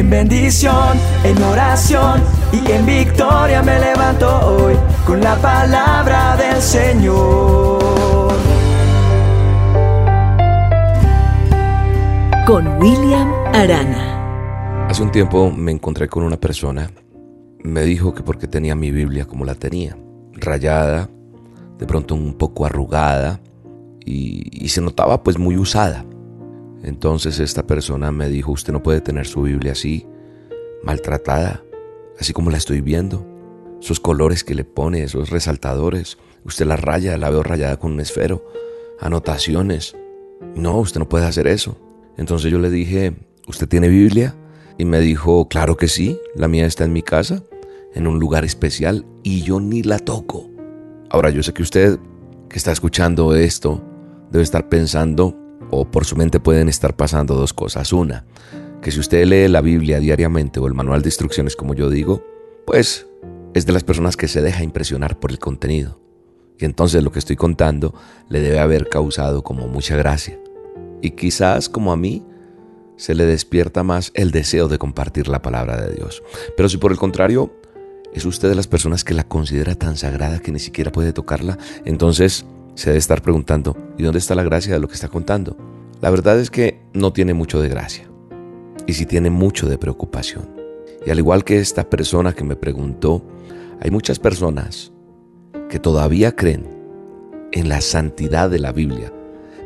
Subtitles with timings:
[0.00, 2.22] En bendición, en oración
[2.54, 4.74] y en victoria me levanto hoy
[5.06, 8.32] con la palabra del Señor.
[12.46, 14.86] Con William Arana.
[14.88, 16.90] Hace un tiempo me encontré con una persona.
[17.62, 19.98] Me dijo que porque tenía mi Biblia como la tenía,
[20.32, 21.10] rayada,
[21.76, 23.38] de pronto un poco arrugada
[24.02, 26.06] y, y se notaba pues muy usada.
[26.82, 30.06] Entonces esta persona me dijo, usted no puede tener su Biblia así,
[30.82, 31.62] maltratada,
[32.18, 33.26] así como la estoy viendo.
[33.80, 38.00] Esos colores que le pone, esos resaltadores, usted la raya, la veo rayada con un
[38.00, 38.44] esfero,
[39.00, 39.96] anotaciones.
[40.54, 41.76] No, usted no puede hacer eso.
[42.16, 43.14] Entonces yo le dije,
[43.46, 44.36] ¿usted tiene Biblia?
[44.78, 47.42] Y me dijo, claro que sí, la mía está en mi casa,
[47.94, 50.48] en un lugar especial, y yo ni la toco.
[51.10, 51.98] Ahora yo sé que usted
[52.48, 53.82] que está escuchando esto
[54.30, 55.36] debe estar pensando,
[55.70, 57.92] o por su mente pueden estar pasando dos cosas.
[57.92, 58.24] Una,
[58.82, 62.24] que si usted lee la Biblia diariamente o el manual de instrucciones como yo digo,
[62.66, 63.06] pues
[63.54, 66.00] es de las personas que se deja impresionar por el contenido.
[66.58, 67.94] Y entonces lo que estoy contando
[68.28, 70.38] le debe haber causado como mucha gracia.
[71.00, 72.22] Y quizás como a mí
[72.96, 76.22] se le despierta más el deseo de compartir la palabra de Dios.
[76.56, 77.50] Pero si por el contrario
[78.12, 81.56] es usted de las personas que la considera tan sagrada que ni siquiera puede tocarla,
[81.86, 85.56] entonces se debe estar preguntando, ¿y dónde está la gracia de lo que está contando?
[86.00, 88.08] La verdad es que no tiene mucho de gracia
[88.86, 90.48] y sí tiene mucho de preocupación.
[91.04, 93.22] Y al igual que esta persona que me preguntó,
[93.80, 94.92] hay muchas personas
[95.68, 96.66] que todavía creen
[97.52, 99.12] en la santidad de la Biblia,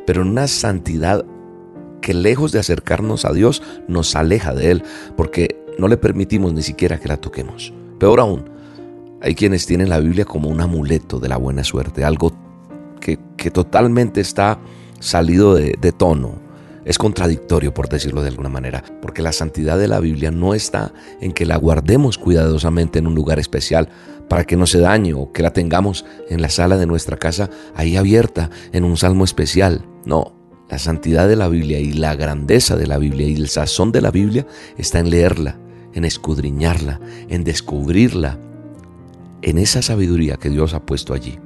[0.07, 1.25] pero en una santidad
[2.01, 4.83] que lejos de acercarnos a Dios nos aleja de Él,
[5.17, 7.73] porque no le permitimos ni siquiera que la toquemos.
[7.99, 8.51] Peor aún,
[9.23, 12.33] hay quienes tienen la Biblia como un amuleto de la buena suerte, algo
[13.05, 14.59] que, totalmente está
[14.99, 16.43] salido de, de tono,
[16.85, 20.93] es contradictorio, por decirlo de alguna manera, porque la santidad de la Biblia no está
[21.21, 23.89] en que la guardemos cuidadosamente en un lugar especial
[24.29, 27.51] para que no se dañe o que la tengamos en la sala de nuestra casa
[27.75, 29.87] ahí abierta en un salmo especial.
[30.05, 30.35] No,
[30.71, 34.03] la santidad de la Biblia y la grandeza de la Biblia y el sazón de
[34.03, 34.47] la Biblia
[34.77, 35.59] está en leerla,
[35.93, 38.39] en escudriñarla, en descubrirla,
[39.43, 41.39] en esa sabiduría que Dios ha puesto allí.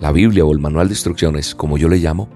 [0.00, 2.28] La Biblia o el manual de instrucciones, como yo le llamo,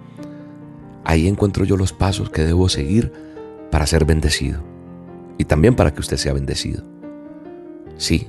[1.05, 3.13] ahí encuentro yo los pasos que debo seguir
[3.71, 4.63] para ser bendecido
[5.39, 6.83] y también para que usted sea bendecido.
[7.97, 8.29] Sí,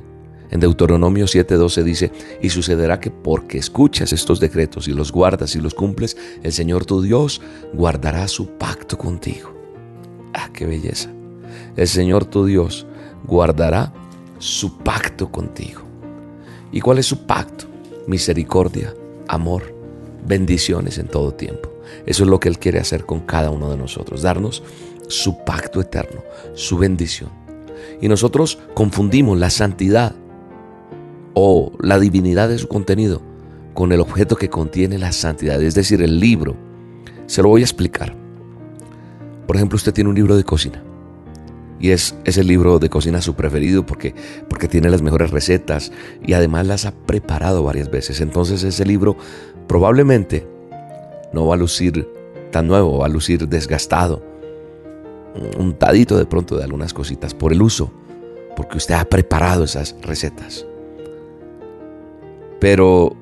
[0.51, 2.11] en Deuteronomio 7:12 dice,
[2.41, 6.85] y sucederá que porque escuchas estos decretos y los guardas y los cumples, el Señor
[6.85, 7.41] tu Dios
[7.73, 9.51] guardará su pacto contigo.
[10.33, 11.09] Ah, qué belleza.
[11.75, 12.85] El Señor tu Dios
[13.25, 13.93] guardará
[14.37, 15.81] su pacto contigo.
[16.71, 17.65] ¿Y cuál es su pacto?
[18.05, 18.93] Misericordia,
[19.33, 19.75] amor,
[20.25, 21.69] bendiciones en todo tiempo.
[22.05, 24.63] Eso es lo que Él quiere hacer con cada uno de nosotros, darnos
[25.07, 26.21] su pacto eterno,
[26.53, 27.29] su bendición.
[28.01, 30.15] Y nosotros confundimos la santidad
[31.33, 33.21] o la divinidad de su contenido
[33.73, 36.55] con el objeto que contiene la santidad, es decir, el libro.
[37.25, 38.15] Se lo voy a explicar.
[39.47, 40.83] Por ejemplo, usted tiene un libro de cocina
[41.79, 44.15] y es ese libro de cocina su preferido porque,
[44.49, 45.91] porque tiene las mejores recetas
[46.25, 48.21] y además las ha preparado varias veces.
[48.21, 49.17] Entonces ese libro
[49.67, 50.47] probablemente
[51.33, 52.07] no va a lucir
[52.51, 54.23] tan nuevo, va a lucir desgastado,
[55.57, 57.91] untadito de pronto de algunas cositas por el uso,
[58.55, 60.65] porque usted ha preparado esas recetas.
[62.59, 63.15] Pero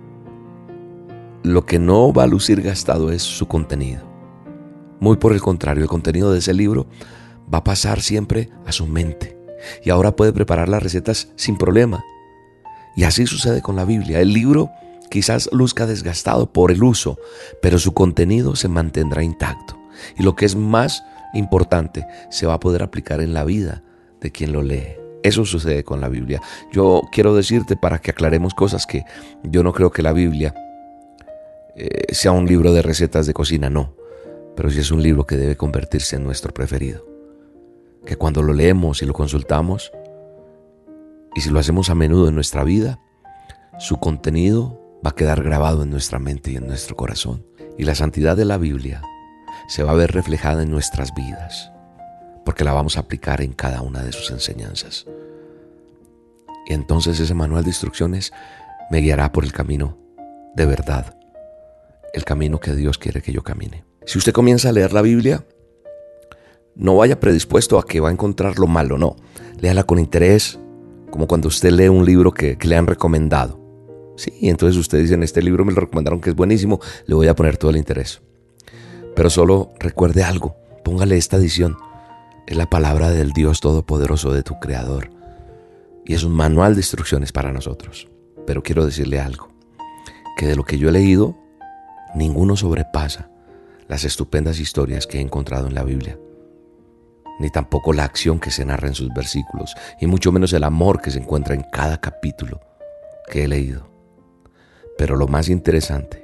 [1.43, 4.01] lo que no va a lucir gastado es su contenido.
[4.99, 6.85] Muy por el contrario, el contenido de ese libro
[7.53, 9.37] va a pasar siempre a su mente.
[9.83, 12.03] Y ahora puede preparar las recetas sin problema.
[12.95, 14.19] Y así sucede con la Biblia.
[14.19, 14.69] El libro
[15.09, 17.17] quizás luzca desgastado por el uso,
[17.61, 19.77] pero su contenido se mantendrá intacto.
[20.17, 21.03] Y lo que es más
[21.33, 23.83] importante, se va a poder aplicar en la vida
[24.19, 24.95] de quien lo lee.
[25.23, 26.41] Eso sucede con la Biblia.
[26.73, 29.03] Yo quiero decirte para que aclaremos cosas que
[29.43, 30.53] yo no creo que la Biblia
[31.75, 33.93] eh, sea un libro de recetas de cocina, no.
[34.55, 37.10] Pero sí es un libro que debe convertirse en nuestro preferido.
[38.05, 39.91] Que cuando lo leemos y lo consultamos,
[41.35, 42.99] y si lo hacemos a menudo en nuestra vida,
[43.79, 47.45] su contenido va a quedar grabado en nuestra mente y en nuestro corazón.
[47.77, 49.01] Y la santidad de la Biblia
[49.67, 51.71] se va a ver reflejada en nuestras vidas
[52.45, 55.05] porque la vamos a aplicar en cada una de sus enseñanzas.
[56.67, 58.31] Y entonces ese manual de instrucciones
[58.89, 59.97] me guiará por el camino
[60.55, 61.17] de verdad,
[62.13, 63.85] el camino que Dios quiere que yo camine.
[64.05, 65.45] Si usted comienza a leer la Biblia,
[66.75, 69.15] no vaya predispuesto a que va a encontrar lo malo, no.
[69.59, 70.59] Léala con interés,
[71.09, 73.59] como cuando usted lee un libro que, le han recomendado.
[74.17, 77.27] Sí, entonces usted dice, en este libro me lo recomendaron que es buenísimo, le voy
[77.27, 78.21] a poner todo el interés.
[79.15, 81.77] Pero solo recuerde algo, póngale esta edición
[82.47, 85.09] Es la palabra del Dios Todopoderoso de tu Creador.
[86.05, 88.07] Y es un manual de instrucciones para nosotros.
[88.47, 89.49] Pero quiero decirle algo,
[90.37, 91.37] que de lo que yo he leído,
[92.15, 93.29] ninguno sobrepasa
[93.87, 96.17] las estupendas historias que he encontrado en la Biblia,
[97.41, 101.01] ni tampoco la acción que se narra en sus versículos, y mucho menos el amor
[101.01, 102.61] que se encuentra en cada capítulo
[103.29, 103.89] que he leído.
[104.97, 106.23] Pero lo más interesante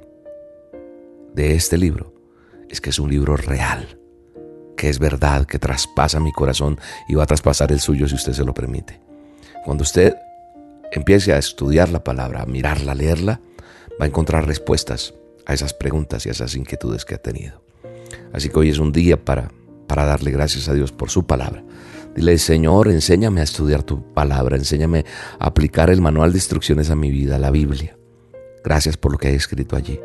[1.33, 2.13] de este libro
[2.69, 3.99] es que es un libro real,
[4.75, 6.79] que es verdad, que traspasa mi corazón
[7.09, 9.01] y va a traspasar el suyo si usted se lo permite.
[9.65, 10.15] Cuando usted
[10.91, 13.41] empiece a estudiar la palabra, a mirarla, a leerla,
[13.99, 15.13] va a encontrar respuestas
[15.45, 17.61] a esas preguntas y a esas inquietudes que ha tenido.
[18.33, 19.49] Así que hoy es un día para,
[19.87, 21.63] para darle gracias a Dios por su palabra.
[22.15, 25.05] Dile, Señor, enséñame a estudiar tu palabra, enséñame
[25.39, 27.97] a aplicar el manual de instrucciones a mi vida, la Biblia.
[28.63, 29.99] Gracias por lo que hay escrito allí.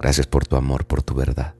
[0.00, 1.54] Gracias por tu amor, por tu verdad.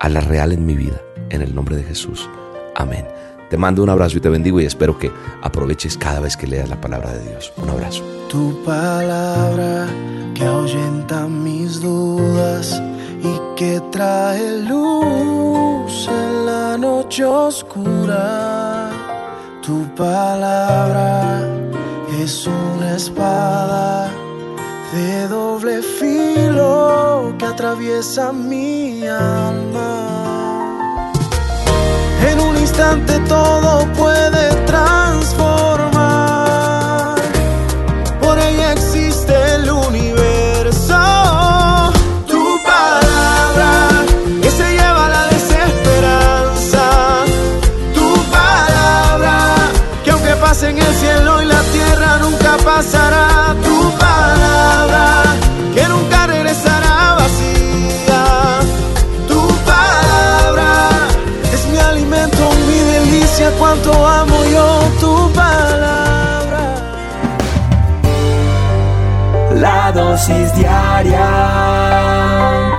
[0.00, 1.00] A la real en mi vida,
[1.30, 2.28] en el nombre de Jesús.
[2.74, 3.06] Amén.
[3.48, 5.10] Te mando un abrazo y te bendigo y espero que
[5.42, 7.52] aproveches cada vez que leas la palabra de Dios.
[7.56, 8.02] Un abrazo.
[8.28, 9.86] Tu palabra
[10.34, 12.82] que ahuyenta mis dudas
[13.22, 14.97] y que trae luz
[17.22, 18.90] oscura.
[19.62, 21.46] Tu palabra
[22.22, 24.10] es una espada
[24.92, 30.08] de doble filo que atraviesa mi alma
[33.28, 34.67] todo puede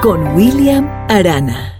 [0.02, 1.79] con William Arana.